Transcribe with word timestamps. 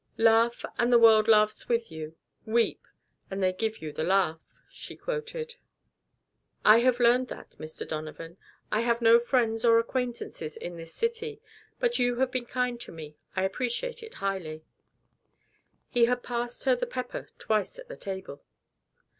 "'Laugh, 0.17 0.65
and 0.79 0.91
the 0.91 0.97
world 0.97 1.27
laughs 1.27 1.69
with 1.69 1.91
you; 1.91 2.15
weep, 2.43 2.87
and 3.29 3.43
they 3.43 3.53
give 3.53 3.83
you 3.83 3.93
the 3.93 4.03
laugh,'" 4.03 4.39
she 4.71 4.95
quoted. 4.95 5.57
"I 6.65 6.79
have 6.79 6.99
learned 6.99 7.27
that, 7.27 7.51
Mr. 7.59 7.87
Donovan. 7.87 8.37
I 8.71 8.79
have 8.79 9.03
no 9.03 9.19
friends 9.19 9.63
or 9.63 9.77
acquaintances 9.77 10.57
in 10.57 10.75
this 10.75 10.91
city. 10.91 11.39
But 11.79 11.99
you 11.99 12.15
have 12.15 12.31
been 12.31 12.47
kind 12.47 12.81
to 12.81 12.91
me. 12.91 13.15
I 13.35 13.43
appreciate 13.43 14.01
it 14.01 14.15
highly." 14.15 14.63
He 15.91 16.05
had 16.05 16.23
passed 16.23 16.63
her 16.63 16.75
the 16.75 16.87
pepper 16.87 17.27
twice 17.37 17.77
at 17.77 17.87
the 17.87 17.95
table. 17.95 18.41